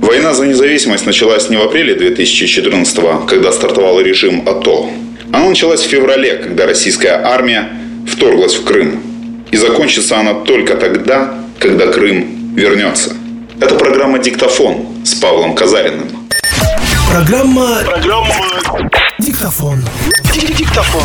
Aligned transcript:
Война 0.00 0.34
за 0.34 0.46
независимость 0.46 1.06
началась 1.06 1.50
не 1.50 1.56
в 1.56 1.62
апреле 1.62 1.94
2014 1.94 3.26
когда 3.26 3.50
стартовал 3.52 4.00
режим 4.00 4.48
АТО. 4.48 4.90
Она 5.32 5.48
началась 5.48 5.80
в 5.80 5.88
феврале, 5.88 6.36
когда 6.36 6.66
российская 6.66 7.20
армия 7.24 7.68
вторглась 8.06 8.54
в 8.54 8.64
Крым. 8.64 9.02
И 9.50 9.56
закончится 9.56 10.18
она 10.18 10.34
только 10.34 10.76
тогда, 10.76 11.34
когда 11.58 11.88
Крым 11.88 12.54
вернется. 12.54 13.14
Это 13.60 13.74
программа 13.74 14.18
«Диктофон» 14.18 14.86
с 15.04 15.14
Павлом 15.14 15.54
Казариным. 15.54 16.08
Программа... 17.10 17.80
Программа... 17.84 18.34
Диктофон. 19.18 19.82
Диктофон. 20.34 21.02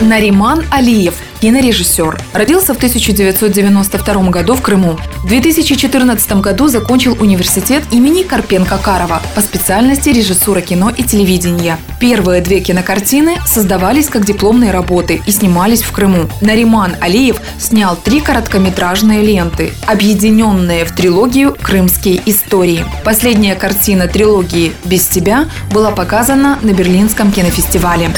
Нариман 0.00 0.64
Алиев– 0.70 1.14
кинорежиссер. 1.44 2.18
Родился 2.32 2.72
в 2.72 2.78
1992 2.78 4.30
году 4.30 4.54
в 4.54 4.62
Крыму. 4.62 4.96
В 5.18 5.28
2014 5.28 6.40
году 6.40 6.68
закончил 6.68 7.18
университет 7.20 7.84
имени 7.90 8.22
Карпенко-Карова 8.22 9.20
по 9.34 9.40
специальности 9.42 10.08
режиссура 10.08 10.62
кино 10.62 10.88
и 10.88 11.02
телевидения. 11.02 11.76
Первые 12.00 12.40
две 12.40 12.60
кинокартины 12.60 13.36
создавались 13.44 14.08
как 14.08 14.24
дипломные 14.24 14.70
работы 14.70 15.20
и 15.26 15.30
снимались 15.30 15.82
в 15.82 15.92
Крыму. 15.92 16.30
Нариман 16.40 16.96
Алиев 17.02 17.36
снял 17.58 17.94
три 17.94 18.22
короткометражные 18.22 19.20
ленты, 19.20 19.74
объединенные 19.86 20.86
в 20.86 20.92
трилогию 20.92 21.54
«Крымские 21.60 22.22
истории». 22.24 22.86
Последняя 23.04 23.54
картина 23.54 24.08
трилогии 24.08 24.72
«Без 24.86 25.06
тебя» 25.08 25.44
была 25.70 25.90
показана 25.90 26.58
на 26.62 26.70
Берлинском 26.70 27.30
кинофестивале. 27.30 28.12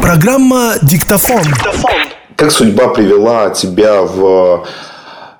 Программа 0.00 0.74
«Диктофон». 0.80 1.42
Как 2.38 2.52
судьба 2.52 2.86
привела 2.86 3.50
тебя 3.50 4.02
в 4.02 4.64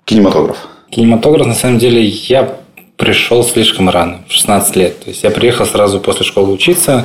кинематограф? 0.04 0.56
Кинематограф, 0.90 1.46
на 1.46 1.54
самом 1.54 1.78
деле, 1.78 2.02
я 2.04 2.56
пришел 2.96 3.44
слишком 3.44 3.88
рано, 3.88 4.22
в 4.26 4.32
16 4.32 4.74
лет. 4.74 4.98
То 5.04 5.10
есть 5.10 5.22
я 5.22 5.30
приехал 5.30 5.64
сразу 5.64 6.00
после 6.00 6.26
школы 6.26 6.52
учиться. 6.52 7.04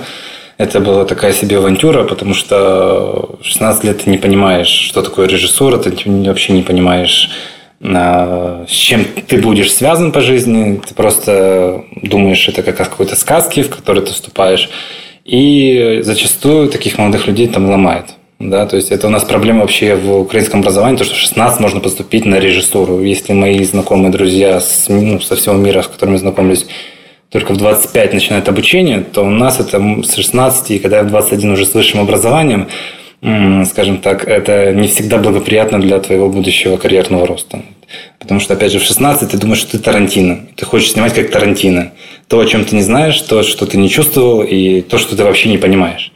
Это 0.57 0.79
была 0.79 1.05
такая 1.05 1.31
себе 1.31 1.59
авантюра, 1.59 2.05
потому 2.05 2.33
что 2.33 3.37
в 3.39 3.45
16 3.45 3.83
лет 3.83 4.03
ты 4.03 4.09
не 4.09 4.17
понимаешь, 4.17 4.67
что 4.67 5.03
такое 5.03 5.27
режиссура, 5.27 5.77
ты 5.77 5.93
вообще 6.25 6.53
не 6.53 6.63
понимаешь, 6.63 7.29
а, 7.83 8.65
с 8.67 8.71
чем 8.73 9.05
ты 9.05 9.39
будешь 9.39 9.71
связан 9.71 10.11
по 10.11 10.21
жизни. 10.21 10.81
Ты 10.87 10.95
просто 10.95 11.83
думаешь, 12.01 12.47
это 12.47 12.63
как 12.63 12.77
какой-то 12.77 13.15
сказки, 13.15 13.61
в 13.61 13.69
которой 13.69 13.99
ты 13.99 14.11
вступаешь. 14.11 14.71
И 15.23 15.99
зачастую 16.01 16.69
таких 16.69 16.97
молодых 16.97 17.27
людей 17.27 17.47
там 17.47 17.69
ломает. 17.69 18.05
Да, 18.49 18.65
то 18.65 18.75
есть 18.75 18.91
это 18.91 19.07
у 19.07 19.09
нас 19.09 19.23
проблема 19.23 19.61
вообще 19.61 19.95
в 19.95 20.19
украинском 20.19 20.59
образовании, 20.59 20.97
то 20.97 21.05
что 21.05 21.15
в 21.15 21.17
16 21.17 21.61
можно 21.61 21.79
поступить 21.79 22.25
на 22.25 22.39
режиссуру. 22.39 23.01
Если 23.01 23.31
мои 23.31 23.63
знакомые 23.63 24.11
друзья 24.11 24.59
с, 24.59 24.89
ну, 24.89 25.21
со 25.21 25.37
всего 25.37 25.55
мира, 25.55 25.81
с 25.81 25.87
которыми 25.87 26.17
знакомились, 26.17 26.65
только 27.29 27.53
в 27.53 27.57
25 27.57 28.13
начинают 28.13 28.49
обучение, 28.49 28.99
то 28.99 29.23
у 29.23 29.29
нас 29.29 29.61
это 29.61 29.81
с 30.03 30.15
16, 30.15 30.71
и 30.71 30.79
когда 30.79 30.97
я 30.97 31.03
в 31.03 31.07
21 31.07 31.51
уже 31.51 31.65
с 31.65 31.73
высшим 31.73 32.01
образованием, 32.01 32.67
скажем 33.65 33.99
так, 33.99 34.27
это 34.27 34.73
не 34.73 34.89
всегда 34.89 35.17
благоприятно 35.19 35.79
для 35.79 35.99
твоего 35.99 36.27
будущего 36.27 36.75
карьерного 36.75 37.25
роста. 37.25 37.61
Потому 38.19 38.41
что, 38.41 38.55
опять 38.55 38.73
же, 38.73 38.79
в 38.79 38.83
16 38.83 39.31
ты 39.31 39.37
думаешь, 39.37 39.59
что 39.59 39.71
ты 39.71 39.79
Тарантино. 39.79 40.39
Ты 40.57 40.65
хочешь 40.65 40.91
снимать 40.91 41.13
как 41.13 41.31
Тарантино. 41.31 41.93
То, 42.27 42.39
о 42.39 42.45
чем 42.45 42.65
ты 42.65 42.75
не 42.75 42.81
знаешь, 42.81 43.21
то, 43.21 43.41
что 43.43 43.65
ты 43.65 43.77
не 43.77 43.89
чувствовал, 43.89 44.41
и 44.41 44.81
то, 44.81 44.97
что 44.97 45.15
ты 45.15 45.23
вообще 45.23 45.49
не 45.49 45.57
понимаешь. 45.57 46.12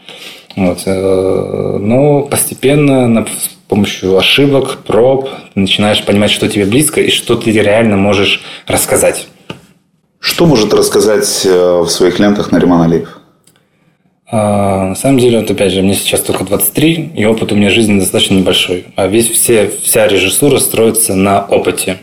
Вот. 0.58 0.82
Э, 0.88 1.78
но 1.80 2.24
постепенно 2.24 3.26
с 3.26 3.48
помощью 3.70 4.18
ошибок, 4.18 4.80
проб, 4.80 5.30
ты 5.54 5.60
начинаешь 5.60 6.04
понимать, 6.04 6.32
что 6.32 6.50
тебе 6.50 6.66
близко 6.66 7.00
и 7.00 7.12
что 7.12 7.36
ты 7.36 7.52
реально 7.52 7.96
можешь 7.96 8.42
рассказать. 8.66 9.28
Что 10.20 10.48
может 10.48 10.74
рассказать 10.74 11.46
э, 11.46 11.82
в 11.82 11.88
своих 11.90 12.20
лентах 12.20 12.52
Нариман 12.52 12.82
Алиев? 12.82 13.20
А, 14.30 14.88
на 14.88 14.96
самом 14.96 15.20
деле, 15.20 15.40
вот 15.40 15.52
опять 15.52 15.72
же, 15.72 15.84
мне 15.84 15.94
сейчас 15.94 16.22
только 16.22 16.44
23, 16.44 17.12
и 17.16 17.26
опыт 17.26 17.52
у 17.52 17.56
меня 17.56 17.70
жизни 17.70 18.00
достаточно 18.00 18.34
небольшой. 18.34 18.88
А 18.96 19.06
весь, 19.06 19.30
все, 19.30 19.70
вся 19.84 20.08
режиссура 20.08 20.58
строится 20.58 21.14
на 21.14 21.46
опыте. 21.46 22.00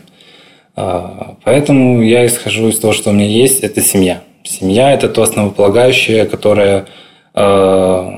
А, 0.77 1.35
поэтому 1.43 2.01
я 2.01 2.25
исхожу 2.25 2.69
из 2.69 2.79
того, 2.79 2.93
что 2.93 3.09
у 3.09 3.13
меня 3.13 3.27
есть, 3.27 3.59
это 3.59 3.81
семья. 3.81 4.21
Семья– 4.43 4.93
это 4.93 5.09
то 5.09 5.23
основополагающее, 5.23 6.25
которое 6.25 6.85
а, 7.33 8.13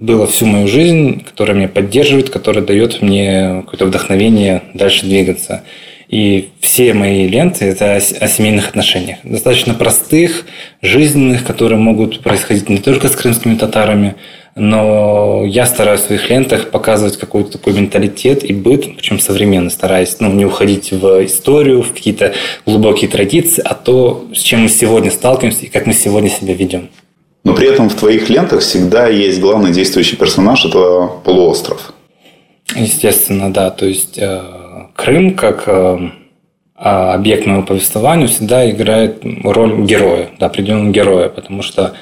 было 0.00 0.26
всю 0.26 0.46
мою 0.46 0.66
жизнь, 0.66 1.22
которое 1.22 1.52
меня 1.52 1.68
поддерживает, 1.68 2.30
которое 2.30 2.62
дает 2.62 3.02
мне 3.02 3.62
какое-то 3.64 3.84
вдохновение 3.84 4.62
дальше 4.74 5.04
двигаться. 5.04 5.62
И 6.08 6.48
все 6.58 6.92
мои 6.92 7.28
ленты– 7.28 7.64
это 7.66 7.94
о 7.94 8.00
семейных 8.00 8.70
отношениях. 8.70 9.18
Достаточно 9.22 9.74
простых, 9.74 10.46
жизненных, 10.82 11.44
которые 11.44 11.78
могут 11.78 12.20
происходить 12.20 12.68
не 12.68 12.78
только 12.78 13.08
с 13.08 13.14
крымскими 13.14 13.54
татарами, 13.54 14.16
но 14.56 15.44
я 15.46 15.66
стараюсь 15.66 16.00
в 16.00 16.06
своих 16.06 16.28
лентах 16.28 16.70
показывать 16.70 17.16
какой-то 17.16 17.52
такой 17.52 17.74
менталитет 17.74 18.42
и 18.42 18.52
быт, 18.52 18.96
причем 18.96 19.20
современный, 19.20 19.70
стараясь 19.70 20.16
ну, 20.18 20.32
не 20.32 20.44
уходить 20.44 20.90
в 20.90 21.24
историю, 21.24 21.82
в 21.82 21.92
какие-то 21.92 22.34
глубокие 22.66 23.08
традиции, 23.08 23.62
а 23.64 23.74
то, 23.74 24.26
с 24.34 24.40
чем 24.40 24.62
мы 24.62 24.68
сегодня 24.68 25.12
сталкиваемся 25.12 25.66
и 25.66 25.68
как 25.68 25.86
мы 25.86 25.92
сегодня 25.92 26.30
себя 26.30 26.54
ведем. 26.54 26.88
Но 27.44 27.54
при 27.54 27.68
этом 27.68 27.88
в 27.88 27.94
твоих 27.94 28.28
лентах 28.28 28.60
всегда 28.60 29.08
есть 29.08 29.40
главный 29.40 29.72
действующий 29.72 30.16
персонаж– 30.16 30.64
это 30.66 31.10
полуостров. 31.24 31.92
Естественно, 32.76 33.52
да. 33.52 33.70
То 33.70 33.86
есть 33.86 34.18
э, 34.18 34.42
Крым 34.94 35.34
как 35.34 35.64
э, 35.66 35.98
а, 36.76 37.14
объект 37.14 37.46
моего 37.46 37.62
повествования 37.62 38.26
всегда 38.26 38.70
играет 38.70 39.22
роль 39.42 39.84
героя, 39.84 40.30
да, 40.38 40.46
определенного 40.46 40.92
героя, 40.92 41.28
потому 41.28 41.62
что 41.62 41.94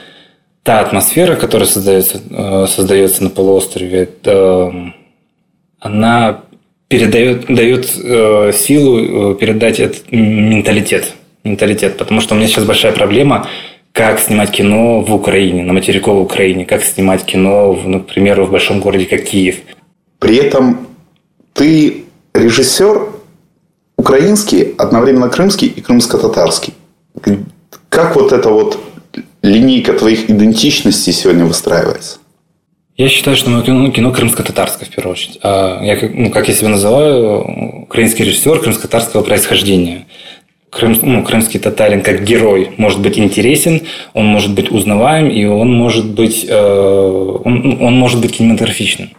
та 0.64 0.80
атмосфера, 0.80 1.36
которая 1.36 1.68
создается, 1.68 2.20
э, 2.30 2.66
создается 2.68 3.22
на 3.22 3.30
полуострове, 3.30 4.02
это, 4.02 4.92
она 5.78 6.40
передает, 6.88 7.46
дает 7.46 7.86
силу 8.56 9.34
передать 9.34 9.78
этот 9.78 10.10
менталитет, 10.10 11.14
менталитет, 11.44 11.96
потому 11.96 12.20
что 12.20 12.34
у 12.34 12.38
меня 12.38 12.48
сейчас 12.48 12.64
большая 12.64 12.92
проблема 12.92 13.46
как 13.98 14.20
снимать 14.20 14.52
кино 14.52 15.00
в 15.00 15.12
Украине, 15.12 15.64
на 15.64 15.72
материковой 15.72 16.22
Украине, 16.22 16.64
как 16.64 16.84
снимать 16.84 17.24
кино, 17.24 17.76
например, 17.84 18.40
в 18.42 18.52
большом 18.52 18.78
городе, 18.78 19.06
как 19.06 19.24
Киев. 19.24 19.56
При 20.20 20.36
этом 20.36 20.86
ты 21.52 22.04
режиссер 22.32 23.08
украинский, 23.96 24.76
одновременно 24.78 25.28
крымский 25.28 25.66
и 25.66 25.80
крымско-татарский. 25.80 26.74
Как 27.88 28.14
вот 28.14 28.32
эта 28.32 28.50
вот 28.50 28.78
линейка 29.42 29.94
твоих 29.94 30.30
идентичностей 30.30 31.12
сегодня 31.12 31.44
выстраивается? 31.44 32.18
Я 32.96 33.08
считаю, 33.08 33.36
что 33.36 33.50
мое 33.50 33.64
кино, 33.64 33.90
кино 33.90 34.12
крымско-татарское 34.12 34.88
в 34.88 34.94
первую 34.94 35.14
очередь. 35.14 35.40
А 35.42 35.82
я, 35.82 35.98
ну, 36.14 36.30
как 36.30 36.46
я 36.46 36.54
себя 36.54 36.68
называю, 36.68 37.82
украинский 37.82 38.24
режиссер 38.24 38.60
крымско-татарского 38.60 39.22
происхождения. 39.22 40.06
Крым, 40.78 40.96
ну, 41.02 41.24
крымский 41.24 41.58
татарин 41.58 42.02
как 42.02 42.22
герой 42.22 42.70
может 42.76 43.00
быть 43.00 43.18
интересен, 43.18 43.82
он 44.14 44.26
может 44.26 44.54
быть 44.54 44.70
узнаваем, 44.70 45.28
и 45.28 45.44
он 45.44 45.72
может 45.72 46.06
быть, 46.06 46.46
э, 46.48 47.40
он, 47.44 47.54
ну, 47.64 47.84
он 47.84 47.94
может 47.94 48.20
быть 48.20 48.36
кинематографичным. 48.36 49.10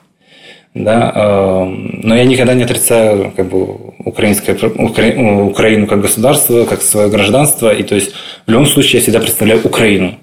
Да? 0.73 1.11
Э, 1.13 1.65
но 1.65 2.15
я 2.15 2.23
никогда 2.23 2.53
не 2.53 2.63
отрицаю 2.63 3.33
как 3.35 3.49
бы, 3.49 3.75
украинское, 4.05 4.55
Укра... 4.55 5.07
Украину 5.43 5.85
как 5.87 5.99
государство, 5.99 6.63
как 6.63 6.81
свое 6.81 7.09
гражданство. 7.09 7.73
И 7.73 7.83
то 7.83 7.95
есть 7.95 8.13
в 8.47 8.51
любом 8.51 8.65
случае 8.65 8.99
я 8.99 9.01
всегда 9.01 9.19
представляю 9.19 9.61
Украину. 9.61 10.15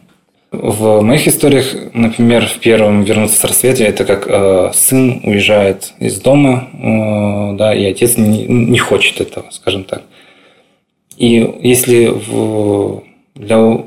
В 0.52 1.02
моих 1.02 1.28
историях, 1.28 1.66
например, 1.92 2.46
в 2.46 2.58
первом 2.60 3.02
«Вернуться 3.02 3.36
с 3.36 3.44
рассвета» 3.44 3.84
это 3.84 4.06
как 4.06 4.26
э, 4.26 4.70
сын 4.72 5.20
уезжает 5.22 5.92
из 5.98 6.18
дома, 6.18 6.68
э, 6.72 7.56
да, 7.58 7.74
и 7.74 7.84
отец 7.84 8.16
не, 8.16 8.46
не 8.46 8.78
хочет 8.78 9.20
этого, 9.20 9.44
скажем 9.50 9.84
так. 9.84 10.02
И 11.16 11.58
если 11.62 12.06
в, 12.06 13.02
для 13.34 13.84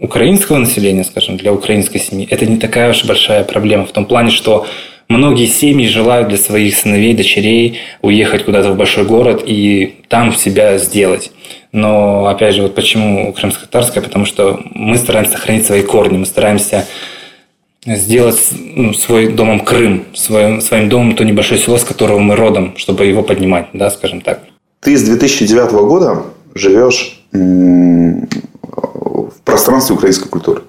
украинского 0.00 0.58
населения, 0.58 1.04
скажем, 1.04 1.36
для 1.36 1.52
украинской 1.52 1.98
семьи, 1.98 2.26
это 2.30 2.46
не 2.46 2.58
такая 2.58 2.90
уж 2.90 3.04
большая 3.04 3.44
проблема 3.44 3.86
в 3.86 3.92
том 3.92 4.04
плане, 4.04 4.30
что 4.30 4.66
многие 5.08 5.46
семьи 5.46 5.86
желают 5.86 6.28
для 6.28 6.38
своих 6.38 6.76
сыновей, 6.76 7.14
дочерей 7.14 7.78
уехать 8.02 8.44
куда-то 8.44 8.72
в 8.72 8.76
большой 8.76 9.04
город 9.04 9.42
и 9.46 9.96
там 10.08 10.34
себя 10.34 10.78
сделать. 10.78 11.32
Но, 11.72 12.26
опять 12.26 12.54
же, 12.54 12.62
вот 12.62 12.74
почему 12.74 13.32
крымско-татарская? 13.32 14.02
Потому 14.02 14.24
что 14.24 14.60
мы 14.70 14.96
стараемся 14.96 15.32
сохранить 15.32 15.66
свои 15.66 15.82
корни, 15.82 16.18
мы 16.18 16.26
стараемся 16.26 16.86
сделать 17.84 18.38
ну, 18.52 18.92
свой 18.92 19.32
домом 19.32 19.60
Крым, 19.60 20.04
своим, 20.14 20.60
своим 20.60 20.88
домом 20.88 21.14
то 21.14 21.24
небольшое 21.24 21.60
село, 21.60 21.78
с 21.78 21.84
которого 21.84 22.18
мы 22.18 22.36
родом, 22.36 22.74
чтобы 22.76 23.06
его 23.06 23.22
поднимать, 23.22 23.68
да, 23.72 23.90
скажем 23.90 24.20
так. 24.20 24.42
Ты 24.88 24.96
с 24.96 25.02
2009 25.02 25.70
года 25.86 26.22
живешь 26.54 27.20
в 27.30 28.26
пространстве 29.44 29.94
украинской 29.94 30.30
культуры. 30.30 30.62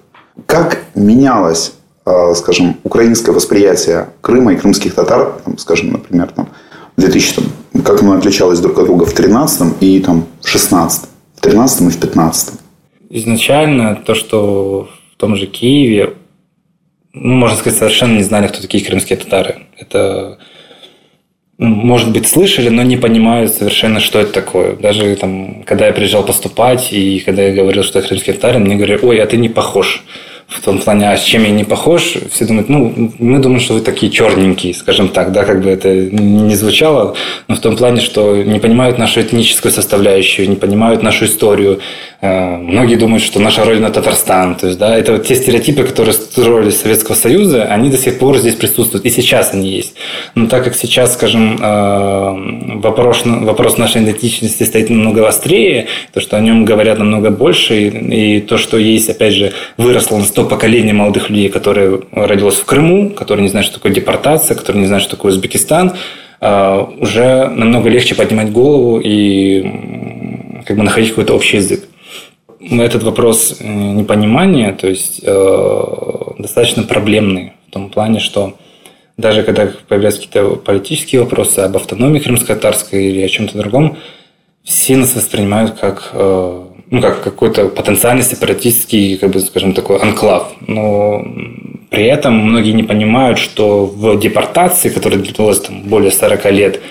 Как 0.46 0.84
менялось, 0.94 1.72
а, 2.04 2.36
скажем, 2.36 2.76
украинское 2.84 3.34
восприятие 3.34 4.10
Крыма 4.20 4.52
и 4.52 4.58
крымских 4.58 4.94
татар, 4.94 5.40
там, 5.46 5.58
скажем, 5.58 5.94
например, 5.94 6.28
там, 6.36 6.50
2000 6.98 7.44
как 7.86 8.02
оно 8.02 8.12
отличалось 8.12 8.60
друг 8.60 8.78
от 8.80 8.88
друга 8.88 9.06
в 9.06 9.14
13 9.14 9.76
и 9.80 10.02
там, 10.02 10.26
в 10.42 10.50
16 10.50 11.10
в 11.38 11.40
13 11.40 11.82
и 11.84 11.90
в 11.90 11.98
15 11.98 12.60
Изначально 13.10 13.96
то, 13.96 14.16
что 14.16 14.90
в 15.14 15.18
том 15.18 15.38
же 15.38 15.46
Киеве, 15.46 16.16
ну, 17.14 17.36
можно 17.36 17.58
сказать, 17.58 17.80
совершенно 17.80 18.18
не 18.18 18.24
знали, 18.24 18.50
кто 18.50 18.60
такие 18.60 18.84
крымские 18.84 19.18
татары. 19.18 19.68
Это 19.78 20.40
может 21.60 22.12
быть, 22.14 22.26
слышали, 22.26 22.70
но 22.70 22.84
не 22.84 22.96
понимают 22.96 23.52
совершенно, 23.52 24.00
что 24.00 24.20
это 24.20 24.32
такое. 24.32 24.76
Даже 24.76 25.14
там, 25.18 25.64
когда 25.66 25.88
я 25.88 25.94
приезжал 25.94 26.24
поступать, 26.24 26.94
и 26.94 27.20
когда 27.20 27.44
я 27.44 27.54
говорил, 27.54 27.84
что 27.84 28.00
я 28.00 28.08
крымский 28.08 28.34
татарин, 28.34 28.62
мне 28.62 28.76
говорили, 28.76 29.00
ой, 29.02 29.18
а 29.18 29.28
ты 29.28 29.36
не 29.36 29.50
похож 29.50 30.06
в 30.50 30.62
том 30.62 30.80
плане, 30.80 31.12
а 31.12 31.18
с 31.18 31.24
чем 31.24 31.44
я 31.44 31.52
не 31.52 31.64
похож, 31.64 32.16
все 32.32 32.46
думают, 32.46 32.70
ну, 32.70 33.12
мы 33.20 33.38
думаем, 33.38 33.62
что 33.62 33.76
вы 33.76 33.82
такие 33.82 34.12
черненькие, 34.12 34.74
скажем 34.74 35.10
так, 35.10 35.32
да, 35.32 35.44
как 35.44 35.62
бы 35.62 35.70
это 35.70 35.94
не 35.94 36.56
звучало, 36.56 37.16
но 37.48 37.56
в 37.56 37.60
том 37.60 37.78
плане, 37.78 38.02
что 38.02 38.36
не 38.36 38.60
понимают 38.60 38.98
нашу 38.98 39.22
этническую 39.22 39.72
составляющую, 39.72 40.50
не 40.50 40.56
понимают 40.56 41.04
нашу 41.04 41.26
историю. 41.26 41.80
Э, 42.22 42.58
многие 42.58 42.96
думают, 42.96 43.24
что 43.24 43.40
наша 43.40 43.64
родина 43.64 43.92
Татарстан, 43.92 44.56
то 44.56 44.68
есть, 44.68 44.80
да, 44.80 44.98
это 44.98 45.14
вот 45.14 45.28
те 45.28 45.36
стереотипы, 45.36 45.84
которые 45.84 46.14
строились 46.14 46.82
Советского 46.82 47.16
Союза, 47.16 47.66
они 47.66 47.92
до 47.92 47.98
сих 47.98 48.18
пор 48.18 48.38
здесь 48.40 48.56
присутствуют, 48.56 49.06
и 49.06 49.10
сейчас 49.12 49.54
они 49.54 49.70
есть. 49.70 49.94
Но 50.34 50.48
так 50.48 50.64
как 50.64 50.76
сейчас, 50.76 51.14
скажем, 51.14 51.60
э, 51.62 52.80
вопрос, 52.80 53.22
вопрос 53.24 53.78
нашей 53.78 54.02
идентичности 54.02 54.64
стоит 54.64 54.90
намного 54.90 55.28
острее, 55.28 55.88
то, 56.12 56.20
что 56.20 56.38
о 56.38 56.40
нем 56.42 56.66
говорят 56.66 56.98
намного 56.98 57.30
больше, 57.30 57.80
и, 57.80 58.38
и 58.38 58.42
то, 58.42 58.58
что 58.58 58.78
есть, 58.78 59.10
опять 59.10 59.34
же, 59.34 59.54
выросло 59.78 60.18
на 60.18 60.26
то 60.40 60.46
поколение 60.46 60.94
молодых 60.94 61.30
людей, 61.30 61.50
которые 61.50 62.02
родилось 62.12 62.56
в 62.56 62.66
Крыму, 62.66 63.10
которые 63.10 63.44
не 63.44 63.50
знают, 63.50 63.66
что 63.66 63.76
такое 63.76 63.92
депортация, 63.92 64.56
которые 64.56 64.82
не 64.82 64.88
знают, 64.88 65.04
что 65.04 65.16
такое 65.16 65.32
Узбекистан, 65.32 65.94
а, 66.40 66.90
уже 67.00 67.50
намного 67.50 67.90
легче 67.90 68.16
поднимать 68.16 68.52
голову 68.52 69.02
и 69.04 70.62
как 70.66 70.78
бы 70.78 70.84
находить 70.84 71.10
какой-то 71.10 71.34
общий 71.34 71.58
язык. 71.58 71.86
Этот 72.62 73.04
вопрос 73.04 73.58
э, 73.60 73.68
непонимания, 73.68 74.74
то 74.74 74.88
есть 74.88 75.22
э, 75.24 75.82
достаточно 76.38 76.84
проблемный 76.84 77.54
в 77.68 77.72
том 77.72 77.90
плане, 77.90 78.20
что 78.20 78.58
даже 79.18 79.44
когда 79.44 79.72
появляются 79.88 80.22
какие-то 80.22 80.56
политические 80.58 81.22
вопросы 81.22 81.60
об 81.60 81.76
автономии 81.78 82.20
крымско-татарской 82.20 83.06
или 83.06 83.22
о 83.22 83.30
чем-то 83.30 83.58
другом, 83.58 83.98
все 84.64 84.98
нас 84.98 85.16
воспринимают 85.16 85.80
как 85.80 86.12
э, 86.14 86.66
ну, 86.92 87.02
как 87.02 87.24
какой-то 87.24 87.66
потенциальный 87.66 88.24
сепаратистский, 88.24 89.18
как 89.18 89.30
бы, 89.32 89.40
скажем, 89.40 89.74
такой 89.74 89.98
анклав. 90.00 90.54
Но 90.68 91.24
при 91.90 92.06
этом 92.06 92.34
многие 92.36 92.72
не 92.72 92.84
понимают, 92.84 93.38
что 93.38 93.86
в 93.86 94.20
депортации, 94.20 94.90
которая 94.90 95.20
длилась 95.20 95.60
там 95.60 95.84
более 95.84 96.12
40 96.12 96.52
лет, 96.52 96.82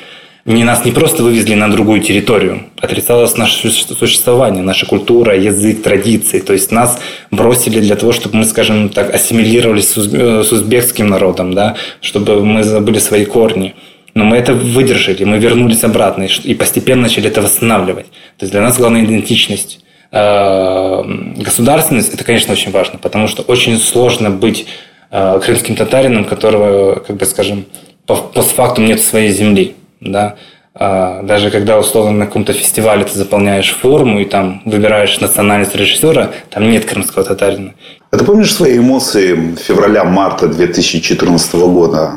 не 0.45 0.65
нас 0.65 0.85
не 0.85 0.93
просто 0.93 1.23
вывезли 1.23 1.55
на 1.55 1.71
другую 1.71 2.01
территорию, 2.01 2.63
отрицалось 2.81 3.37
наше 3.37 3.71
существование, 3.71 4.63
наша 4.63 4.87
культура, 4.87 5.37
язык, 5.37 5.83
традиции. 5.83 6.39
То 6.39 6.55
есть 6.55 6.73
нас 6.73 7.01
бросили 7.31 7.81
для 7.81 7.97
того, 7.97 8.13
чтобы 8.13 8.37
мы, 8.37 8.45
скажем 8.45 8.89
так, 8.89 9.13
ассимилировались 9.13 9.91
с 9.91 10.53
узбекским 10.53 11.09
народом, 11.09 11.53
да, 11.53 11.77
чтобы 12.01 12.43
мы 12.45 12.63
забыли 12.63 12.99
свои 12.99 13.27
корни. 13.27 13.75
Но 14.15 14.25
мы 14.25 14.37
это 14.37 14.55
выдержали, 14.55 15.25
мы 15.25 15.39
вернулись 15.39 15.85
обратно 15.85 16.27
и 16.45 16.55
постепенно 16.55 17.03
начали 17.03 17.29
это 17.29 17.43
восстанавливать. 17.43 18.07
То 18.39 18.45
есть 18.45 18.53
для 18.53 18.63
нас 18.63 18.79
главная 18.79 19.05
идентичность. 19.05 19.85
Э, 20.11 21.03
государственность, 21.37 22.15
это, 22.15 22.25
конечно, 22.25 22.53
очень 22.53 22.71
важно, 22.71 22.99
потому 22.99 23.29
что 23.29 23.43
очень 23.43 23.79
сложно 23.79 24.31
быть 24.31 24.67
э, 25.11 25.41
крымским 25.43 25.77
татарином, 25.77 26.25
которого, 26.25 27.01
как 27.01 27.17
бы 27.17 27.27
скажем, 27.27 27.67
постфактум 28.07 28.87
нет 28.87 29.01
своей 29.01 29.31
земли. 29.31 29.77
Да? 30.01 30.37
А, 30.75 31.23
даже 31.23 31.51
когда 31.51 31.79
условно 31.79 32.13
на 32.13 32.27
каком-то 32.27 32.53
фестивале 32.53 33.05
ты 33.05 33.19
заполняешь 33.19 33.71
форму 33.75 34.21
и 34.21 34.25
там 34.25 34.63
выбираешь 34.65 35.21
национальность 35.21 35.75
режиссера, 35.75 36.31
там 36.51 36.71
нет 36.71 36.85
крымского 36.85 37.25
татарина. 37.25 37.75
А 38.11 38.17
ты 38.17 38.25
помнишь 38.25 38.55
свои 38.55 38.79
эмоции 38.79 39.57
февраля-марта 39.57 40.47
2014 40.47 41.55
года, 41.55 42.13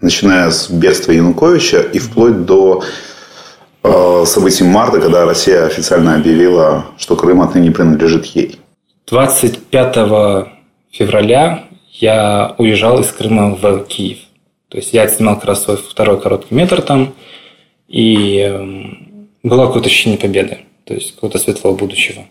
начиная 0.00 0.50
с 0.50 0.70
бегства 0.70 1.12
Януковича 1.12 1.80
и 1.80 1.98
вплоть 1.98 2.46
до 2.46 2.82
Э, 2.82 2.84
событий 4.26 4.64
марта, 4.64 5.00
когда 5.00 5.24
Россия 5.24 5.66
официально 5.66 6.14
объявила, 6.14 6.86
что 6.98 7.16
Крым 7.16 7.40
отныне 7.40 7.70
принадлежит 7.70 8.26
ей. 8.26 8.58
25 9.06 10.48
февраля 10.90 11.64
я 11.92 12.54
уезжал 12.58 13.00
из 13.00 13.08
Крыма 13.08 13.56
в 13.60 13.84
Киев. 13.84 14.18
То 14.68 14.78
есть 14.78 14.92
я 14.92 15.08
снимал 15.08 15.36
как 15.36 15.46
раз 15.46 15.64
свой 15.64 15.76
второй 15.76 16.20
короткий 16.20 16.54
метр 16.54 16.82
там, 16.82 17.14
и 17.88 18.38
эм, 18.38 19.28
было 19.42 19.66
какое-то 19.66 19.88
ощущение 19.88 20.18
победы, 20.18 20.58
то 20.84 20.94
есть 20.94 21.14
какого-то 21.14 21.38
светлого 21.38 21.74
будущего. 21.74 22.24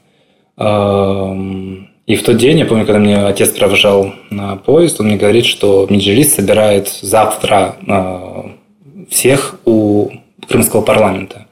Эм, 0.58 1.90
и 2.06 2.16
в 2.16 2.24
тот 2.24 2.38
день, 2.38 2.60
я 2.60 2.66
помню, 2.66 2.86
когда 2.86 3.00
мне 3.00 3.18
отец 3.26 3.50
провожал 3.50 4.14
на 4.30 4.56
поезд, 4.56 5.02
он 5.02 5.08
мне 5.08 5.18
говорит, 5.18 5.46
что 5.46 5.88
Меджилис 5.90 6.36
собирает 6.36 6.88
завтра 7.02 7.76
э, 7.86 9.06
всех 9.10 9.60
у 9.66 10.12
крымского 10.48 10.82
парламента. 10.82 11.47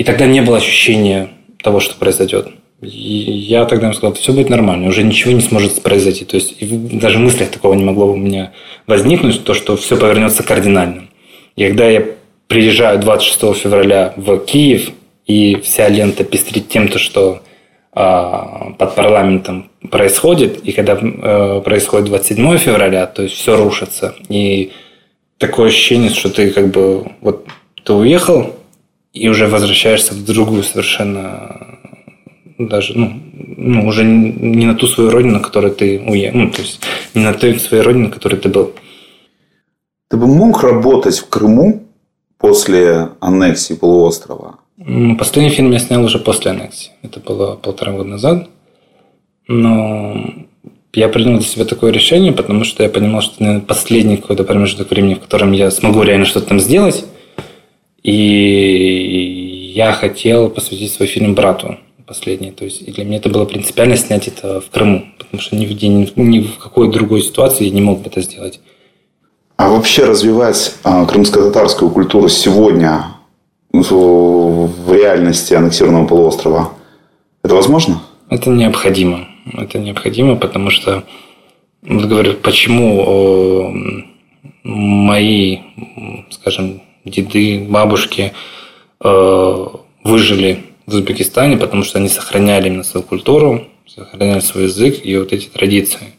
И 0.00 0.02
тогда 0.02 0.24
не 0.24 0.40
было 0.40 0.56
ощущения 0.56 1.28
того, 1.62 1.78
что 1.78 1.94
произойдет. 1.94 2.48
И 2.80 2.86
я 2.88 3.66
тогда 3.66 3.88
ему 3.88 3.94
сказал, 3.94 4.14
все 4.14 4.32
будет 4.32 4.48
нормально, 4.48 4.88
уже 4.88 5.02
ничего 5.02 5.32
не 5.32 5.42
сможет 5.42 5.82
произойти. 5.82 6.24
То 6.24 6.36
есть 6.36 6.56
даже 6.98 7.18
в 7.18 7.20
мыслях 7.20 7.50
такого 7.50 7.74
не 7.74 7.84
могло 7.84 8.06
у 8.06 8.16
меня 8.16 8.52
возникнуть, 8.86 9.44
то, 9.44 9.52
что 9.52 9.76
все 9.76 9.98
повернется 9.98 10.42
кардинально. 10.42 11.08
И 11.54 11.66
когда 11.66 11.86
я 11.86 12.02
приезжаю 12.48 12.98
26 12.98 13.60
февраля 13.60 14.14
в 14.16 14.38
Киев, 14.38 14.88
и 15.26 15.56
вся 15.56 15.86
лента 15.90 16.24
пестрит 16.24 16.70
тем, 16.70 16.88
то, 16.88 16.98
что 16.98 17.42
э, 17.94 18.00
под 18.78 18.94
парламентом 18.94 19.70
происходит, 19.90 20.64
и 20.64 20.72
когда 20.72 20.98
э, 20.98 21.60
происходит 21.62 22.06
27 22.06 22.56
февраля, 22.56 23.04
то 23.04 23.20
есть 23.20 23.34
все 23.34 23.54
рушится. 23.54 24.14
И 24.30 24.72
такое 25.36 25.68
ощущение, 25.68 26.08
что 26.08 26.30
ты 26.30 26.52
как 26.52 26.70
бы 26.70 27.12
вот 27.20 27.46
ты 27.84 27.92
уехал, 27.92 28.56
и 29.12 29.28
уже 29.28 29.46
возвращаешься 29.46 30.14
в 30.14 30.24
другую 30.24 30.62
совершенно 30.62 31.78
даже, 32.58 32.98
ну, 32.98 33.12
ну, 33.56 33.86
уже 33.86 34.04
не 34.04 34.66
на 34.66 34.74
ту 34.74 34.86
свою 34.86 35.10
родину, 35.10 35.34
на 35.34 35.40
которой 35.40 35.70
ты 35.70 36.00
уехал, 36.00 36.38
ну, 36.38 36.50
то 36.50 36.60
есть 36.60 36.80
не 37.14 37.24
на 37.24 37.32
той 37.32 37.58
своей 37.58 37.82
родине, 37.82 38.04
на 38.04 38.10
которой 38.10 38.36
ты 38.36 38.48
был. 38.48 38.72
Ты 40.08 40.16
бы 40.16 40.26
мог 40.26 40.62
работать 40.62 41.18
в 41.18 41.28
Крыму 41.28 41.84
после 42.38 43.10
аннексии 43.20 43.74
полуострова? 43.74 44.58
Последний 45.18 45.50
фильм 45.50 45.70
я 45.70 45.78
снял 45.78 46.02
уже 46.04 46.18
после 46.18 46.50
аннексии. 46.50 46.90
Это 47.02 47.20
было 47.20 47.54
полтора 47.54 47.92
года 47.92 48.08
назад. 48.08 48.48
Но 49.46 50.24
я 50.92 51.08
принял 51.08 51.38
для 51.38 51.46
себя 51.46 51.64
такое 51.64 51.92
решение, 51.92 52.32
потому 52.32 52.64
что 52.64 52.82
я 52.82 52.88
понимал, 52.88 53.20
что 53.20 53.44
это 53.44 53.60
последний 53.60 54.16
какой-то 54.16 54.44
промежуток 54.44 54.90
времени, 54.90 55.14
в 55.14 55.20
котором 55.20 55.52
я 55.52 55.70
смогу 55.70 56.02
реально 56.02 56.24
что-то 56.24 56.46
там 56.48 56.60
сделать. 56.60 57.04
И 58.02 59.72
я 59.74 59.92
хотел 59.92 60.50
посвятить 60.50 60.92
свой 60.92 61.08
фильм 61.08 61.34
брату 61.34 61.78
последний. 62.10 62.50
То 62.50 62.64
есть 62.64 62.82
и 62.82 62.90
для 62.90 63.04
меня 63.04 63.18
это 63.18 63.28
было 63.28 63.44
принципиально 63.44 63.96
снять 63.96 64.26
это 64.26 64.60
в 64.60 64.68
Крыму, 64.70 65.04
потому 65.16 65.40
что 65.40 65.54
ни 65.54 65.64
в, 65.64 65.76
день, 65.76 66.10
ни 66.16 66.40
в 66.40 66.58
какой 66.58 66.90
другой 66.90 67.22
ситуации 67.22 67.66
я 67.66 67.70
не 67.70 67.80
мог 67.80 68.00
бы 68.00 68.08
это 68.08 68.20
сделать. 68.20 68.60
А 69.56 69.68
вообще 69.68 70.06
развивать 70.06 70.74
а, 70.82 71.04
крымско-татарскую 71.04 71.90
культуру 71.90 72.28
сегодня 72.28 73.04
в 73.72 74.92
реальности 74.92 75.54
аннексированного 75.54 76.08
полуострова, 76.08 76.72
это 77.44 77.54
возможно? 77.54 78.02
Это 78.28 78.50
необходимо. 78.50 79.28
Это 79.52 79.78
необходимо, 79.78 80.34
потому 80.34 80.70
что, 80.70 81.04
вот 81.82 82.06
говорю, 82.06 82.34
почему 82.34 83.72
мои, 84.64 85.58
скажем, 86.30 86.82
деды, 87.04 87.66
бабушки 87.68 88.32
э, 89.02 89.66
выжили 90.04 90.64
в 90.86 90.94
Узбекистане, 90.94 91.56
потому 91.56 91.84
что 91.84 91.98
они 91.98 92.08
сохраняли 92.08 92.68
именно 92.68 92.84
свою 92.84 93.04
культуру, 93.04 93.68
сохраняли 93.86 94.40
свой 94.40 94.64
язык 94.64 95.04
и 95.04 95.16
вот 95.16 95.32
эти 95.32 95.46
традиции. 95.46 96.14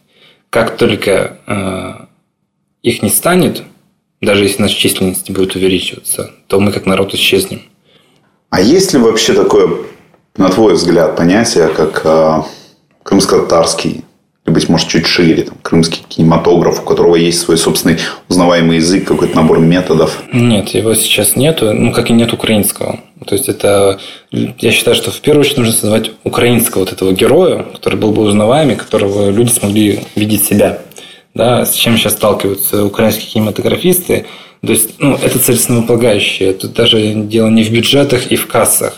Как 0.50 0.77
только 0.77 1.38
э, 1.47 1.93
их 2.83 3.01
не 3.01 3.09
станет, 3.09 3.63
даже 4.21 4.43
если 4.43 4.61
наша 4.61 4.75
численность 4.75 5.29
будет 5.31 5.55
увеличиваться, 5.55 6.31
то 6.47 6.59
мы 6.59 6.71
как 6.71 6.85
народ 6.85 7.13
исчезнем. 7.13 7.63
А 8.50 8.61
есть 8.61 8.93
ли 8.93 9.00
вообще 9.00 9.33
такое, 9.33 9.69
на 10.35 10.50
твой 10.50 10.73
взгляд, 10.73 11.15
понятие, 11.15 11.69
как 11.69 12.01
э, 12.03 12.41
крымско-татарский 13.03 14.03
быть 14.53 14.70
может, 14.70 14.88
чуть 14.88 15.05
шире, 15.05 15.43
там, 15.43 15.58
крымский 15.62 16.03
кинематограф, 16.08 16.79
у 16.79 16.84
которого 16.84 17.15
есть 17.15 17.39
свой 17.39 17.58
собственный 17.58 17.98
узнаваемый 18.29 18.77
язык, 18.77 19.08
какой-то 19.08 19.36
набор 19.36 19.60
методов? 19.60 20.22
Нет, 20.34 20.70
его 20.70 20.93
сейчас 20.93 21.36
нету, 21.36 21.74
ну, 21.74 21.91
как 21.91 22.10
и 22.10 22.13
нет 22.13 22.34
украинского. 22.34 23.00
То 23.25 23.36
есть, 23.36 23.50
это, 23.50 24.00
я 24.31 24.72
считаю, 24.72 24.96
что 24.96 25.12
в 25.12 25.20
первую 25.22 25.41
очередь 25.41 25.58
нужно 25.58 25.74
создавать 25.74 26.12
украинского 26.24 26.81
вот 26.81 26.91
этого 26.91 27.12
героя, 27.12 27.63
который 27.74 28.00
был 28.00 28.12
бы 28.12 28.24
узнаваемый, 28.24 28.75
которого 28.75 29.29
люди 29.29 29.51
смогли 29.51 30.00
видеть 30.15 30.43
себя. 30.43 30.79
Да, 31.34 31.65
с 31.65 31.74
чем 31.75 31.98
сейчас 31.98 32.13
сталкиваются 32.13 32.84
украинские 32.84 33.27
кинематографисты, 33.31 34.25
То 34.65 34.74
есть, 34.74 34.96
ну, 35.00 35.15
это 35.15 35.39
целесополагающее. 35.39 36.53
Тут 36.53 36.74
даже 36.74 37.13
дело 37.13 37.48
не 37.48 37.63
в 37.63 37.72
бюджетах 37.72 38.31
и 38.31 38.36
в 38.36 38.48
кассах. 38.48 38.98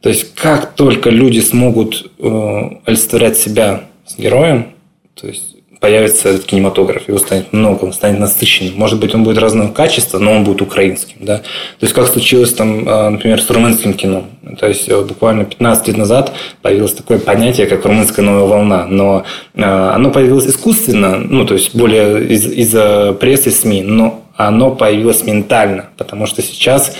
То 0.00 0.10
есть, 0.10 0.34
как 0.34 0.74
только 0.74 1.08
люди 1.08 1.40
смогут 1.40 2.10
э, 2.18 2.60
олицетворять 2.84 3.38
себя 3.38 3.84
с 4.06 4.18
героем, 4.18 4.73
то 5.14 5.26
есть 5.26 5.54
появится 5.80 6.30
этот 6.30 6.46
кинематограф, 6.46 7.08
его 7.08 7.18
станет 7.18 7.52
много, 7.52 7.84
он 7.84 7.92
станет 7.92 8.18
насыщенным. 8.18 8.74
Может 8.76 8.98
быть, 9.00 9.14
он 9.14 9.22
будет 9.22 9.36
разного 9.36 9.70
качества, 9.70 10.18
но 10.18 10.32
он 10.32 10.42
будет 10.42 10.62
украинским. 10.62 11.16
Да? 11.20 11.38
То 11.38 11.44
есть, 11.82 11.92
как 11.92 12.06
случилось, 12.06 12.54
там, 12.54 12.84
а, 12.86 13.10
например, 13.10 13.40
с 13.40 13.50
румынским 13.50 13.92
кино. 13.92 14.24
То 14.58 14.66
есть, 14.66 14.88
э, 14.88 15.02
буквально 15.02 15.44
15 15.44 15.88
лет 15.88 15.98
назад 15.98 16.32
появилось 16.62 16.94
такое 16.94 17.18
понятие, 17.18 17.66
как 17.66 17.84
румынская 17.84 18.24
новая 18.24 18.44
волна. 18.44 18.86
Но 18.86 19.24
а, 19.56 19.92
оно 19.94 20.10
появилось 20.10 20.46
искусственно, 20.46 21.18
ну, 21.18 21.44
то 21.44 21.52
есть, 21.54 21.74
более 21.74 22.28
из- 22.28 22.50
из-за 22.50 23.12
прессы 23.20 23.50
СМИ, 23.50 23.82
но 23.82 24.24
оно 24.36 24.70
появилось 24.70 25.24
ментально. 25.24 25.90
Потому 25.98 26.26
что 26.26 26.40
сейчас, 26.40 26.96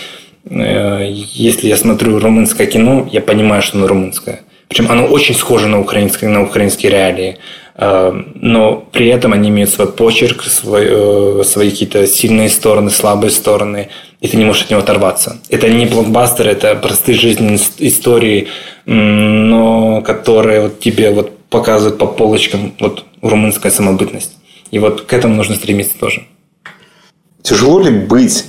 э, 0.51 1.09
если 1.33 1.69
я 1.69 1.77
смотрю 1.79 2.19
румынское 2.19 2.67
кино, 2.67 3.09
я 3.11 3.23
понимаю, 3.23 3.63
что 3.63 3.79
оно 3.79 3.87
румынское. 3.87 4.43
Причем 4.69 4.91
оно 4.91 5.07
очень 5.07 5.35
схоже 5.35 5.69
на 5.69 5.81
украинские, 5.81 6.31
на 6.31 6.43
украинские 6.43 6.91
реалии. 6.93 7.37
Э, 7.77 8.13
но 8.35 8.87
при 8.93 9.09
этом 9.09 9.33
они 9.33 9.49
имеют 9.49 9.71
свой 9.71 9.91
почерк, 9.91 10.43
свой, 10.45 10.87
э, 10.89 11.43
свои 11.45 11.71
какие-то 11.71 12.07
сильные 12.07 12.49
стороны, 12.49 12.91
слабые 12.91 13.31
стороны, 13.31 13.89
и 14.21 14.29
ты 14.29 14.37
не 14.37 14.45
можешь 14.45 14.65
от 14.65 14.71
него 14.71 14.81
оторваться. 14.81 15.39
Это 15.49 15.69
не 15.69 15.87
блокбастер, 15.87 16.49
это 16.49 16.75
простые 16.77 17.19
жизненные 17.19 17.59
истории, 17.79 18.49
но 18.87 20.03
которые 20.03 20.63
вот 20.63 20.81
тебе 20.81 21.11
вот 21.11 21.37
показывают 21.51 21.99
по 21.99 22.07
полочкам 22.07 22.75
вот 22.81 23.05
румынская 23.23 23.73
самобытность. 23.73 24.37
И 24.71 24.79
вот 24.79 25.03
к 25.03 25.13
этому 25.13 25.35
нужно 25.35 25.57
стремиться 25.57 25.99
тоже. 25.99 26.27
Тяжело 27.43 27.81
ли 27.81 27.91
быть 27.91 28.47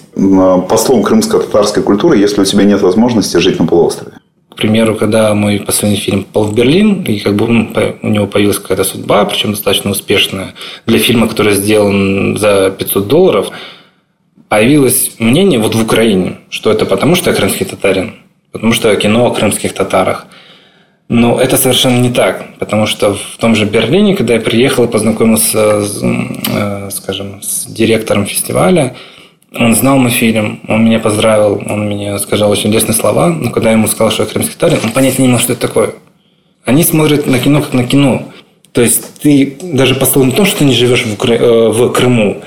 послом 0.70 1.04
крымско-татарской 1.04 1.84
культуры, 1.84 2.18
если 2.18 2.42
у 2.42 2.46
тебя 2.46 2.64
нет 2.64 2.82
возможности 2.82 3.38
жить 3.38 3.60
на 3.60 3.66
полуострове? 3.66 4.14
К 4.56 4.58
примеру, 4.58 4.96
когда 4.96 5.34
мой 5.34 5.60
последний 5.60 5.98
фильм 5.98 6.24
попал 6.24 6.46
в 6.46 6.56
Берлин, 6.56 7.04
и 7.04 7.20
как 7.20 7.36
бы 7.36 7.46
у 8.02 8.08
него 8.08 8.26
появилась 8.26 8.58
какая-то 8.58 8.86
судьба, 8.86 9.26
причем 9.26 9.52
достаточно 9.52 9.92
успешная, 9.92 10.54
для 10.86 10.98
фильма, 10.98 11.28
который 11.28 11.56
сделан 11.56 12.38
за 12.38 12.72
500 12.72 13.06
долларов, 13.06 13.52
появилось 14.48 15.12
мнение 15.20 15.60
вот 15.60 15.76
в 15.76 15.84
Украине, 15.84 16.38
что 16.50 16.72
это 16.72 16.86
потому, 16.86 17.16
что 17.16 17.32
я 17.32 17.36
крымский 17.36 17.66
татарин, 17.66 18.16
потому 18.54 18.72
что 18.72 18.96
кино 18.96 19.26
о 19.26 19.32
крымских 19.32 19.74
татарах. 19.74 20.26
Но 21.10 21.38
это 21.38 21.58
совершенно 21.58 22.00
не 22.00 22.10
так, 22.10 22.58
потому 22.58 22.86
что 22.86 23.14
в 23.14 23.38
том 23.38 23.56
же 23.56 23.66
Берлине, 23.66 24.16
когда 24.16 24.36
я 24.36 24.40
приехал 24.40 24.86
и 24.86 24.92
познакомился, 24.92 25.82
с, 25.82 26.02
э, 26.02 26.90
скажем, 26.92 27.42
с 27.42 27.66
директором 27.66 28.26
фестиваля, 28.26 28.96
он 29.58 29.76
знал 29.76 29.98
мой 29.98 30.12
фильм, 30.12 30.60
он 30.68 30.86
меня 30.86 31.00
поздравил, 31.00 31.62
он 31.68 31.88
мне 31.88 32.18
сказал 32.20 32.52
очень 32.52 32.72
лестные 32.72 32.96
слова, 32.96 33.30
но 33.30 33.52
когда 33.52 33.70
я 33.70 33.78
ему 33.78 33.88
сказал, 33.88 34.12
что 34.12 34.24
я 34.24 34.30
крымский 34.30 34.56
татарин, 34.56 34.80
он 34.84 34.92
понять 34.92 35.20
не 35.20 35.28
имел, 35.28 35.40
что 35.40 35.54
это 35.54 35.68
такое. 35.68 35.94
Они 36.66 36.84
смотрят 36.84 37.26
на 37.26 37.40
кино 37.40 37.62
как 37.62 37.74
на 37.74 37.86
кино. 37.86 38.24
То 38.72 38.82
есть 38.82 39.20
ты 39.22 39.58
даже 39.62 39.96
послал 39.96 40.26
не 40.26 40.32
то, 40.32 40.46
что 40.46 40.60
ты 40.60 40.66
не 40.66 40.74
живешь 40.74 41.06
в, 41.06 41.16
Кры... 41.16 41.36
Э, 41.36 41.70
в 41.70 41.92
Крыму, 41.94 42.42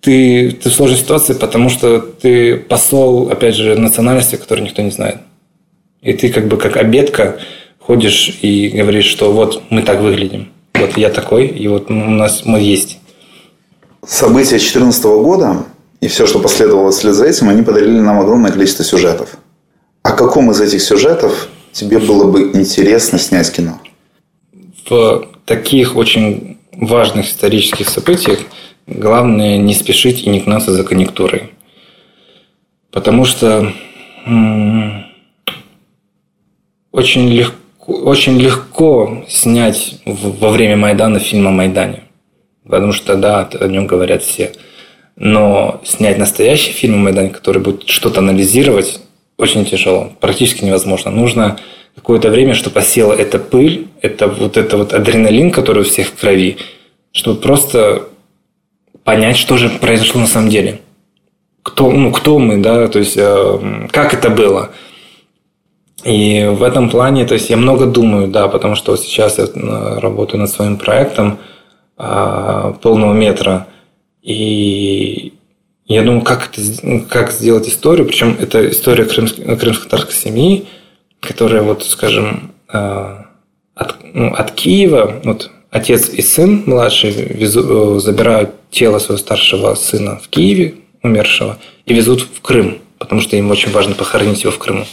ты, 0.00 0.50
ты 0.50 0.68
в 0.68 0.72
сложной 0.72 0.98
ситуации, 0.98 1.32
потому 1.32 1.70
что 1.70 2.00
ты 2.00 2.56
посол, 2.56 3.30
опять 3.30 3.54
же, 3.54 3.74
национальности, 3.78 4.36
которую 4.36 4.66
никто 4.66 4.82
не 4.82 4.90
знает. 4.90 5.18
И 6.02 6.12
ты 6.12 6.28
как 6.28 6.48
бы 6.48 6.58
как 6.58 6.76
обедка 6.76 7.38
ходишь 7.78 8.38
и 8.42 8.68
говоришь, 8.68 9.06
что 9.06 9.32
вот 9.32 9.62
мы 9.70 9.82
так 9.82 10.00
выглядим, 10.00 10.48
вот 10.74 10.98
я 10.98 11.08
такой, 11.08 11.46
и 11.46 11.66
вот 11.68 11.90
у 11.90 11.94
нас 11.94 12.42
мы 12.44 12.60
есть. 12.60 12.98
События 14.06 14.58
2014 14.58 15.04
года 15.04 15.64
и 16.04 16.08
все, 16.08 16.26
что 16.26 16.38
последовало 16.38 16.92
вслед 16.92 17.14
за 17.14 17.24
этим, 17.24 17.48
они 17.48 17.62
подарили 17.62 17.98
нам 17.98 18.20
огромное 18.20 18.52
количество 18.52 18.84
сюжетов. 18.84 19.38
О 20.02 20.12
каком 20.12 20.50
из 20.50 20.60
этих 20.60 20.82
сюжетов 20.82 21.48
тебе 21.72 21.98
было 21.98 22.30
бы 22.30 22.50
интересно 22.52 23.18
снять 23.18 23.50
кино? 23.50 23.80
В 24.86 25.26
таких 25.46 25.96
очень 25.96 26.58
важных 26.72 27.30
исторических 27.30 27.88
событиях 27.88 28.40
главное 28.86 29.56
не 29.56 29.72
спешить 29.72 30.24
и 30.24 30.28
не 30.28 30.40
гнаться 30.40 30.72
за 30.72 30.84
конъюнктурой. 30.84 31.54
Потому 32.90 33.24
что 33.24 33.72
очень 36.92 37.30
легко, 37.30 37.56
очень 37.86 38.38
легко 38.38 39.24
снять 39.26 40.02
во 40.04 40.50
время 40.50 40.76
Майдана 40.76 41.18
фильм 41.18 41.48
о 41.48 41.50
Майдане. 41.50 42.02
Потому 42.62 42.92
что, 42.92 43.16
да, 43.16 43.48
о 43.58 43.68
нем 43.68 43.86
говорят 43.86 44.22
все. 44.22 44.52
Но 45.16 45.80
снять 45.84 46.18
настоящий 46.18 46.72
фильм 46.72 46.94
о 46.94 46.98
Майдане, 46.98 47.30
который 47.30 47.62
будет 47.62 47.88
что-то 47.88 48.20
анализировать, 48.20 49.00
очень 49.38 49.64
тяжело. 49.64 50.12
Практически 50.20 50.64
невозможно. 50.64 51.10
Нужно 51.10 51.58
какое-то 51.94 52.30
время, 52.30 52.54
чтобы 52.54 52.80
осела 52.80 53.12
эта 53.12 53.38
пыль, 53.38 53.88
это 54.00 54.26
вот 54.26 54.56
это 54.56 54.76
вот 54.76 54.92
адреналин, 54.92 55.50
который 55.50 55.82
у 55.82 55.84
всех 55.84 56.08
в 56.08 56.20
крови, 56.20 56.56
чтобы 57.12 57.40
просто 57.40 58.08
понять, 59.04 59.36
что 59.36 59.56
же 59.56 59.68
произошло 59.68 60.20
на 60.20 60.26
самом 60.26 60.48
деле. 60.48 60.80
Кто, 61.62 61.90
ну, 61.90 62.12
кто 62.12 62.38
мы, 62.38 62.58
да, 62.58 62.88
то 62.88 62.98
есть, 62.98 63.16
э, 63.16 63.88
как 63.90 64.12
это 64.12 64.28
было. 64.28 64.70
И 66.04 66.44
в 66.52 66.62
этом 66.62 66.90
плане, 66.90 67.24
то 67.24 67.34
есть, 67.34 67.48
я 67.48 67.56
много 67.56 67.86
думаю, 67.86 68.28
да, 68.28 68.48
потому 68.48 68.74
что 68.74 68.96
сейчас 68.96 69.38
я 69.38 69.44
э, 69.44 69.98
работаю 69.98 70.40
над 70.40 70.50
своим 70.50 70.76
проектом 70.76 71.38
э, 71.96 72.74
полного 72.82 73.14
метра. 73.14 73.66
И 74.24 75.34
я 75.86 76.02
думаю, 76.02 76.22
как, 76.22 76.50
это, 76.50 77.00
как 77.08 77.30
сделать 77.30 77.68
историю, 77.68 78.06
причем 78.06 78.36
это 78.40 78.70
история 78.70 79.04
крымско-татарской 79.04 80.14
семьи, 80.14 80.66
которая, 81.20 81.62
вот, 81.62 81.84
скажем, 81.84 82.52
э, 82.72 83.16
от, 83.74 83.96
ну, 84.14 84.32
от 84.32 84.52
Киева, 84.52 85.20
вот 85.24 85.50
отец 85.70 86.08
и 86.08 86.22
сын 86.22 86.62
младший 86.64 87.10
везу, 87.10 88.00
забирают 88.00 88.50
тело 88.70 88.98
своего 88.98 89.18
старшего 89.18 89.74
сына 89.74 90.18
в 90.22 90.28
Киеве, 90.28 90.76
умершего, 91.02 91.58
и 91.84 91.92
везут 91.92 92.22
в 92.22 92.40
Крым, 92.40 92.78
потому 92.98 93.20
что 93.20 93.36
им 93.36 93.50
очень 93.50 93.72
важно 93.72 93.94
похоронить 93.94 94.42
его 94.42 94.52
в 94.52 94.58
Крыму. 94.58 94.86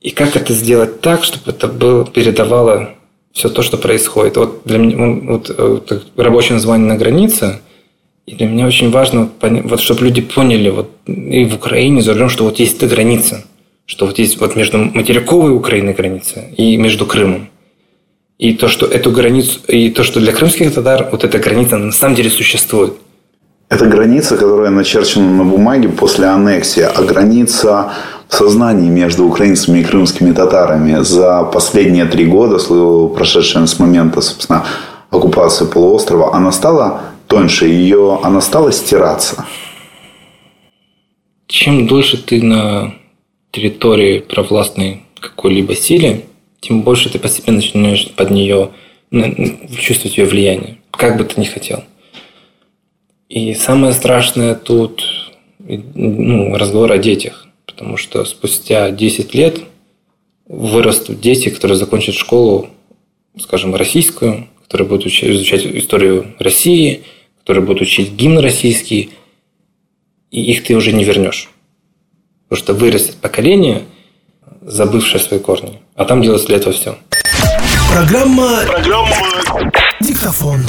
И 0.00 0.10
как 0.10 0.34
это 0.34 0.54
сделать 0.54 1.00
так, 1.00 1.22
чтобы 1.22 1.52
это 1.52 1.68
было, 1.68 2.04
передавало 2.04 2.94
все 3.32 3.48
то, 3.48 3.62
что 3.62 3.76
происходит. 3.76 4.36
Вот 4.36 4.62
для 4.64 4.78
меня 4.78 5.30
вот, 5.30 5.54
вот, 5.56 6.06
рабочее 6.16 6.54
название 6.54 6.88
на 6.88 6.96
границе, 6.96 7.60
и 8.28 8.34
для 8.34 8.46
меня 8.46 8.66
очень 8.66 8.90
важно, 8.90 9.30
вот, 9.40 9.80
чтобы 9.80 10.04
люди 10.04 10.20
поняли, 10.20 10.68
вот 10.68 10.90
и 11.06 11.46
в 11.46 11.54
Украине 11.54 12.02
за 12.02 12.12
рулем, 12.12 12.28
что 12.28 12.44
вот 12.44 12.58
есть 12.58 12.76
эта 12.76 12.86
граница, 12.86 13.42
что 13.86 14.04
вот 14.04 14.18
есть 14.18 14.38
вот 14.38 14.54
между 14.54 14.76
материковой 14.76 15.56
Украиной 15.56 15.94
граница 15.94 16.44
и 16.54 16.76
между 16.76 17.06
Крымом. 17.06 17.48
И 18.36 18.52
то, 18.52 18.68
что 18.68 18.84
эту 18.84 19.12
границу, 19.12 19.60
и 19.66 19.88
то, 19.88 20.02
что 20.04 20.20
для 20.20 20.32
крымских 20.32 20.74
татар 20.74 21.08
вот 21.10 21.24
эта 21.24 21.38
граница 21.38 21.78
на 21.78 21.90
самом 21.90 22.16
деле 22.16 22.28
существует. 22.28 22.92
Это 23.70 23.86
граница, 23.86 24.36
которая 24.36 24.70
начерчена 24.70 25.30
на 25.32 25.44
бумаге 25.44 25.88
после 25.88 26.26
аннексии, 26.26 26.82
а 26.82 27.02
граница 27.02 27.92
в 28.28 28.34
сознании 28.34 28.90
между 28.90 29.26
украинцами 29.26 29.80
и 29.80 29.84
крымскими 29.84 30.32
татарами 30.32 31.02
за 31.02 31.44
последние 31.44 32.04
три 32.04 32.26
года, 32.26 32.58
прошедшие 33.14 33.66
с 33.66 33.78
момента, 33.78 34.20
собственно, 34.20 34.66
оккупации 35.10 35.64
полуострова, 35.64 36.34
она 36.34 36.52
стала 36.52 37.00
тоньше, 37.28 37.66
ее, 37.66 38.18
она 38.22 38.40
стала 38.40 38.72
стираться. 38.72 39.46
Чем 41.46 41.86
дольше 41.86 42.22
ты 42.22 42.42
на 42.42 42.94
территории 43.52 44.20
провластной 44.20 45.02
какой-либо 45.20 45.74
силе, 45.74 46.24
тем 46.60 46.82
больше 46.82 47.10
ты 47.10 47.18
постепенно 47.18 47.58
начинаешь 47.58 48.10
под 48.10 48.30
нее 48.30 48.70
чувствовать 49.78 50.18
ее 50.18 50.26
влияние, 50.26 50.78
как 50.90 51.16
бы 51.16 51.24
ты 51.24 51.40
ни 51.40 51.44
хотел. 51.44 51.84
И 53.28 53.54
самое 53.54 53.92
страшное 53.92 54.54
тут 54.54 55.04
ну, 55.58 56.56
разговор 56.56 56.92
о 56.92 56.98
детях. 56.98 57.46
Потому 57.66 57.96
что 57.96 58.24
спустя 58.24 58.90
10 58.90 59.34
лет 59.34 59.60
вырастут 60.46 61.20
дети, 61.20 61.48
которые 61.48 61.76
закончат 61.76 62.14
школу, 62.14 62.70
скажем, 63.38 63.74
российскую, 63.74 64.48
которые 64.64 64.88
будут 64.88 65.06
изучать 65.06 65.64
историю 65.64 66.34
России, 66.38 67.04
которые 67.48 67.64
будут 67.64 67.80
учить 67.80 68.12
гимн 68.12 68.40
российский, 68.40 69.08
и 70.30 70.42
их 70.52 70.64
ты 70.64 70.76
уже 70.76 70.92
не 70.92 71.02
вернешь. 71.02 71.48
Потому 72.46 72.62
что 72.62 72.74
вырастет 72.74 73.14
поколение, 73.22 73.84
забывшее 74.60 75.18
свои 75.18 75.40
корни. 75.40 75.80
А 75.94 76.04
там 76.04 76.20
делается 76.20 76.46
для 76.48 76.58
этого 76.58 76.74
все. 76.74 76.98
Программа... 77.90 78.66
Программа... 78.66 79.16
Диктофон. 80.02 80.60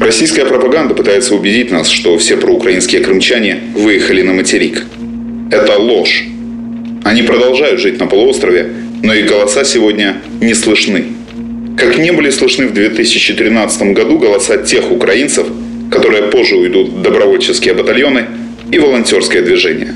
Российская 0.00 0.44
пропаганда 0.44 0.96
пытается 0.96 1.36
убедить 1.36 1.70
нас, 1.70 1.88
что 1.88 2.18
все 2.18 2.36
проукраинские 2.36 3.00
крымчане 3.00 3.62
выехали 3.76 4.22
на 4.22 4.32
материк. 4.32 4.84
Это 5.52 5.78
ложь. 5.78 6.24
Они 7.04 7.22
продолжают 7.22 7.80
жить 7.80 8.00
на 8.00 8.08
полуострове, 8.08 8.74
но 9.04 9.14
их 9.14 9.28
голоса 9.28 9.62
сегодня 9.62 10.20
не 10.40 10.54
слышны. 10.54 11.21
Как 11.82 11.98
не 11.98 12.12
были 12.12 12.30
слышны 12.30 12.68
в 12.68 12.72
2013 12.74 13.82
году 13.92 14.16
голоса 14.16 14.56
тех 14.56 14.92
украинцев, 14.92 15.48
которые 15.90 16.30
позже 16.30 16.54
уйдут 16.54 16.90
в 16.90 17.02
добровольческие 17.02 17.74
батальоны 17.74 18.26
и 18.70 18.78
волонтерское 18.78 19.42
движение. 19.42 19.92